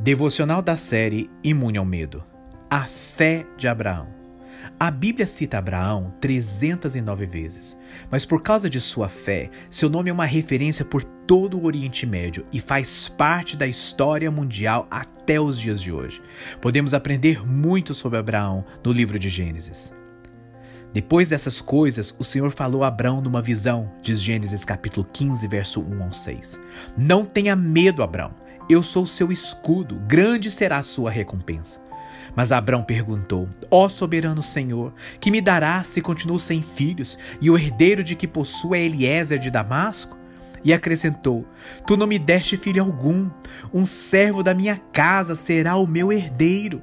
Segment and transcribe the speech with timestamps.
[0.00, 2.22] Devocional da série Imune ao Medo.
[2.70, 4.06] A fé de Abraão.
[4.78, 7.76] A Bíblia cita Abraão 309 vezes,
[8.08, 12.06] mas por causa de sua fé, seu nome é uma referência por todo o Oriente
[12.06, 16.22] Médio e faz parte da história mundial até os dias de hoje.
[16.60, 19.92] Podemos aprender muito sobre Abraão no livro de Gênesis.
[20.92, 25.82] Depois dessas coisas, o Senhor falou a Abraão numa visão, diz Gênesis capítulo 15, verso
[25.82, 26.60] 1 ao 6.
[26.96, 31.80] Não tenha medo, Abraão eu sou seu escudo, grande será a sua recompensa.
[32.36, 37.56] Mas Abrão perguntou: Ó soberano Senhor, que me dará se continuo sem filhos, e o
[37.56, 40.16] herdeiro de que possuo é Eliezer de Damasco?
[40.64, 41.46] E acrescentou:
[41.86, 43.30] Tu não me deste filho algum,
[43.72, 46.82] um servo da minha casa será o meu herdeiro.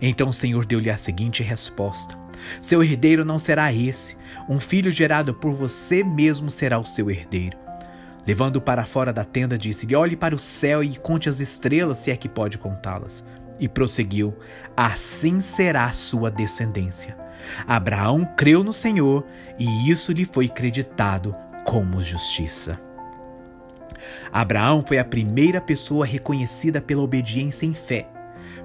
[0.00, 2.16] Então o Senhor deu-lhe a seguinte resposta:
[2.60, 4.16] Seu herdeiro não será esse,
[4.48, 7.65] um filho gerado por você mesmo será o seu herdeiro.
[8.26, 12.10] Levando-o para fora da tenda, disse-lhe: Olhe para o céu e conte as estrelas, se
[12.10, 13.24] é que pode contá-las.
[13.58, 14.34] E prosseguiu:
[14.76, 17.16] Assim será sua descendência.
[17.66, 19.24] Abraão creu no Senhor
[19.58, 22.80] e isso lhe foi creditado como justiça.
[24.32, 28.08] Abraão foi a primeira pessoa reconhecida pela obediência em fé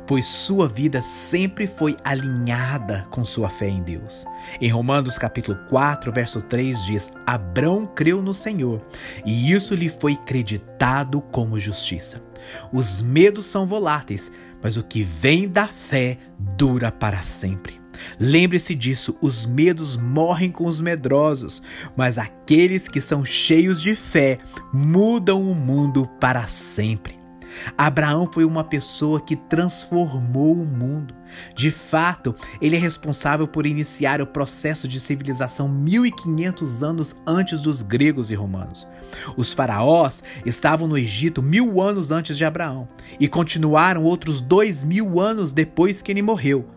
[0.08, 4.26] pois sua vida sempre foi alinhada com sua fé em Deus.
[4.60, 8.82] Em Romanos capítulo 4, verso 3 diz: Abrão creu no Senhor,
[9.26, 12.22] e isso lhe foi creditado como justiça.
[12.72, 17.80] Os medos são voláteis, mas o que vem da fé dura para sempre.
[18.20, 21.62] Lembre-se disso: os medos morrem com os medrosos,
[21.96, 24.40] mas aqueles que são cheios de fé
[24.74, 27.21] mudam o mundo para sempre.
[27.78, 31.14] Abraão foi uma pessoa que transformou o mundo.
[31.56, 37.82] De fato, ele é responsável por iniciar o processo de civilização 1500 anos antes dos
[37.82, 38.88] gregos e romanos.
[39.38, 42.88] Os faraós estavam no Egito mil anos antes de Abraão
[43.20, 46.68] e continuaram outros dois mil anos depois que ele morreu.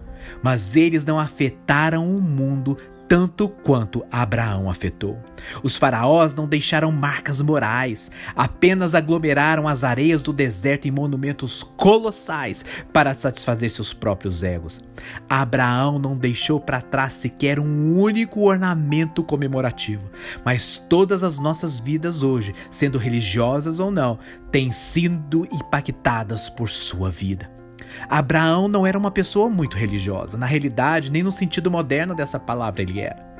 [0.42, 2.78] Mas eles não afetaram o mundo
[3.08, 5.18] tanto quanto Abraão afetou.
[5.62, 12.64] Os faraós não deixaram marcas morais, apenas aglomeraram as areias do deserto em monumentos colossais
[12.92, 14.80] para satisfazer seus próprios egos.
[15.28, 20.10] Abraão não deixou para trás sequer um único ornamento comemorativo,
[20.44, 24.18] mas todas as nossas vidas hoje, sendo religiosas ou não,
[24.50, 27.63] têm sido impactadas por sua vida.
[28.08, 32.82] Abraão não era uma pessoa muito religiosa, na realidade, nem no sentido moderno dessa palavra
[32.82, 33.34] ele era.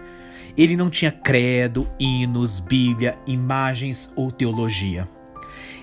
[0.56, 5.08] Ele não tinha credo, hinos, Bíblia, imagens ou teologia.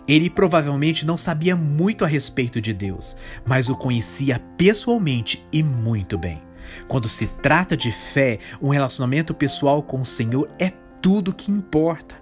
[0.08, 3.16] Ele provavelmente não sabia muito a respeito de Deus,
[3.46, 6.42] mas o conhecia pessoalmente e muito bem.
[6.88, 10.72] Quando se trata de fé, um relacionamento pessoal com o Senhor é
[11.02, 12.16] tudo que importa.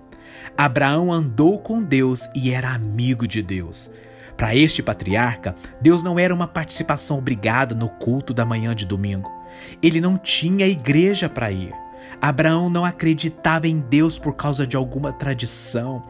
[0.58, 3.90] Abraão andou com Deus e era amigo de Deus.
[4.40, 9.30] Para este patriarca, Deus não era uma participação obrigada no culto da manhã de domingo.
[9.84, 11.74] Ele não tinha igreja para ir.
[12.22, 16.02] Abraão não acreditava em Deus por causa de alguma tradição,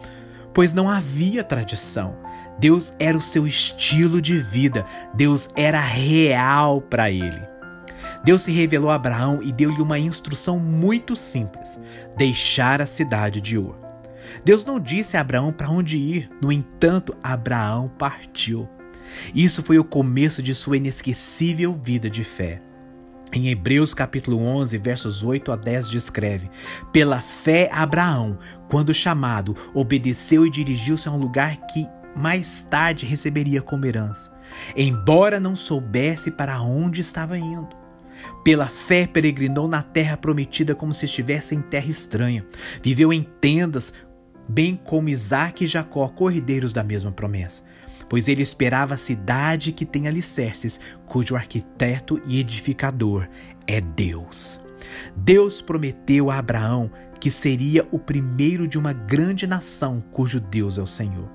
[0.53, 2.18] pois não havia tradição.
[2.59, 4.85] Deus era o seu estilo de vida,
[5.16, 7.41] Deus era real para ele.
[8.23, 11.81] Deus se revelou a Abraão e deu-lhe uma instrução muito simples:
[12.16, 13.88] deixar a cidade de Ur.
[14.44, 18.67] Deus não disse a Abraão para onde ir, no entanto, Abraão partiu.
[19.34, 22.62] Isso foi o começo de sua inesquecível vida de fé.
[23.31, 26.50] Em Hebreus capítulo 11, versos 8 a 10 descreve:
[26.91, 31.85] Pela fé Abraão, quando chamado, obedeceu e dirigiu-se a um lugar que
[32.16, 34.35] mais tarde receberia como herança,
[34.75, 37.78] embora não soubesse para onde estava indo.
[38.44, 42.45] Pela fé peregrinou na terra prometida como se estivesse em terra estranha.
[42.81, 43.94] Viveu em tendas
[44.49, 47.63] bem como Isaac e Jacó, cordeiros da mesma promessa.
[48.09, 53.27] Pois ele esperava a cidade que tem alicerces, cujo arquiteto e edificador
[53.67, 54.59] é Deus.
[55.15, 56.89] Deus prometeu a Abraão
[57.19, 61.29] que seria o primeiro de uma grande nação cujo Deus é o Senhor.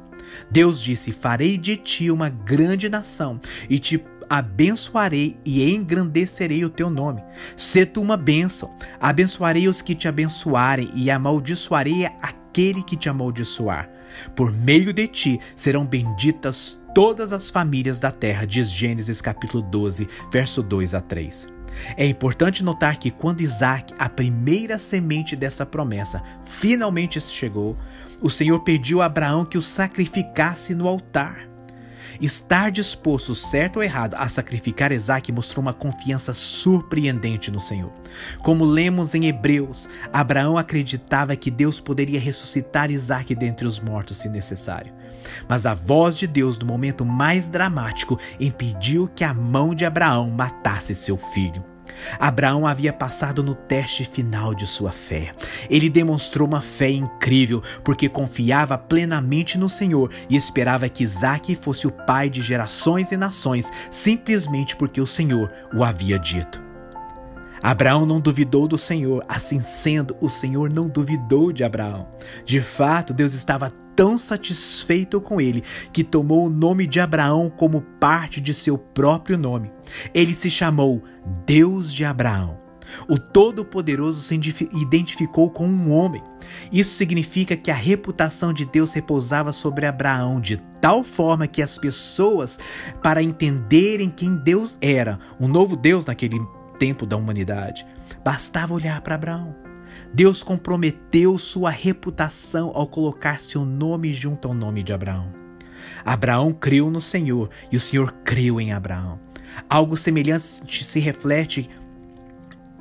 [0.50, 6.90] Deus disse: Farei de ti uma grande nação e te abençoarei e engrandecerei o teu
[6.90, 7.22] nome.
[7.56, 12.06] Se tu uma bênção, abençoarei os que te abençoarem e amaldiçoarei
[12.54, 13.90] aquele que te amaldiçoar.
[14.36, 20.08] Por meio de ti serão benditas todas as famílias da terra, diz Gênesis capítulo 12,
[20.30, 21.48] verso 2 a 3.
[21.96, 27.76] É importante notar que quando Isaac, a primeira semente dessa promessa, finalmente chegou,
[28.20, 31.53] o Senhor pediu a Abraão que o sacrificasse no altar.
[32.20, 37.92] Estar disposto, certo ou errado, a sacrificar Isaac mostrou uma confiança surpreendente no Senhor.
[38.42, 44.28] Como lemos em Hebreus, Abraão acreditava que Deus poderia ressuscitar Isaac dentre os mortos se
[44.28, 44.92] necessário.
[45.48, 50.30] Mas a voz de Deus, no momento mais dramático, impediu que a mão de Abraão
[50.30, 51.73] matasse seu filho.
[52.18, 55.34] Abraão havia passado no teste final de sua fé.
[55.68, 61.86] Ele demonstrou uma fé incrível, porque confiava plenamente no Senhor e esperava que Isaac fosse
[61.86, 66.62] o pai de gerações e nações, simplesmente porque o Senhor o havia dito.
[67.62, 72.06] Abraão não duvidou do Senhor, assim sendo, o Senhor não duvidou de Abraão.
[72.44, 75.62] De fato, Deus estava tão satisfeito com ele
[75.92, 79.70] que tomou o nome de Abraão como parte de seu próprio nome.
[80.12, 81.02] Ele se chamou
[81.46, 82.64] Deus de Abraão.
[83.08, 84.34] O Todo-Poderoso se
[84.72, 86.22] identificou com um homem.
[86.70, 91.78] Isso significa que a reputação de Deus repousava sobre Abraão de tal forma que as
[91.78, 92.58] pessoas,
[93.02, 96.40] para entenderem quem Deus era, um novo Deus naquele
[96.78, 97.86] tempo da humanidade,
[98.24, 99.73] bastava olhar para Abraão.
[100.12, 105.32] Deus comprometeu sua reputação ao colocar seu nome junto ao nome de Abraão.
[106.04, 109.18] Abraão creu no Senhor e o Senhor creu em Abraão.
[109.68, 111.70] Algo semelhante se reflete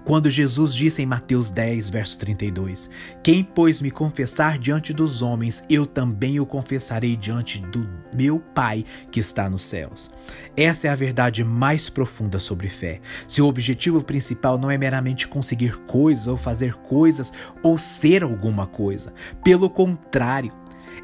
[0.05, 2.89] quando Jesus disse em Mateus 10, verso 32:
[3.23, 8.85] Quem, pois, me confessar diante dos homens, eu também o confessarei diante do meu Pai
[9.11, 10.09] que está nos céus.
[10.55, 12.99] Essa é a verdade mais profunda sobre fé.
[13.27, 17.31] Seu objetivo principal não é meramente conseguir coisas ou fazer coisas
[17.63, 19.13] ou ser alguma coisa.
[19.43, 20.51] Pelo contrário,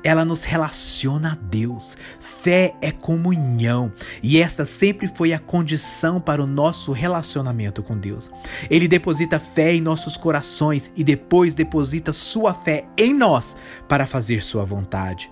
[0.04, 1.98] ela nos relaciona a Deus.
[2.20, 3.92] Fé é comunhão
[4.22, 8.32] e essa sempre foi a condição para o nosso relacionamento com Deus.
[8.70, 13.56] Ele deposita fé em nossos corações e depois deposita sua fé em nós
[13.88, 15.32] para fazer sua vontade.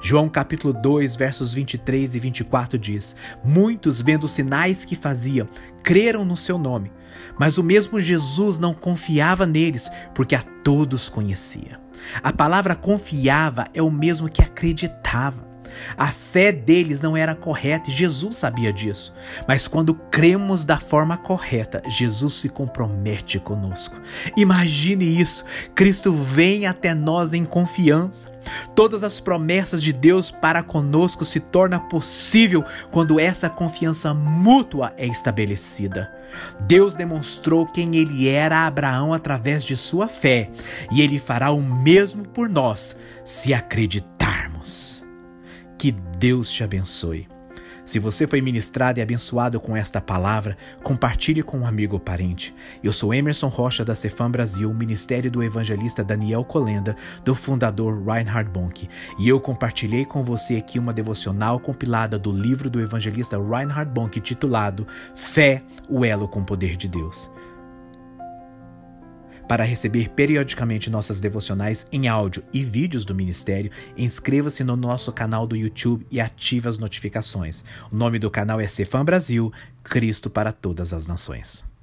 [0.00, 5.48] João capítulo 2, versos 23 e 24 diz: Muitos, vendo os sinais que fazia,
[5.82, 6.90] creram no seu nome,
[7.38, 11.83] mas o mesmo Jesus não confiava neles, porque a todos conhecia.
[12.22, 15.53] A palavra confiava é o mesmo que acreditava.
[15.96, 19.14] A fé deles não era correta e Jesus sabia disso.
[19.46, 24.00] Mas quando cremos da forma correta, Jesus se compromete conosco.
[24.36, 25.44] Imagine isso:
[25.74, 28.34] Cristo vem até nós em confiança.
[28.74, 35.06] Todas as promessas de Deus para conosco se torna possível quando essa confiança mútua é
[35.06, 36.12] estabelecida.
[36.60, 40.50] Deus demonstrou quem ele era a Abraão através de sua fé,
[40.90, 45.03] e ele fará o mesmo por nós se acreditarmos.
[45.84, 47.28] Que Deus te abençoe.
[47.84, 52.54] Se você foi ministrado e abençoado com esta palavra, compartilhe com um amigo ou parente.
[52.82, 58.50] Eu sou Emerson Rocha da Cefam Brasil, Ministério do Evangelista Daniel Colenda, do fundador Reinhard
[58.50, 58.88] Bonk,
[59.18, 64.18] e eu compartilhei com você aqui uma devocional compilada do livro do evangelista Reinhard Bonk
[64.22, 67.28] titulado Fé, o elo com o poder de Deus.
[69.48, 75.46] Para receber periodicamente nossas devocionais em áudio e vídeos do ministério, inscreva-se no nosso canal
[75.46, 77.62] do YouTube e ative as notificações.
[77.92, 79.52] O nome do canal é Cefam Brasil,
[79.82, 81.73] Cristo para todas as nações.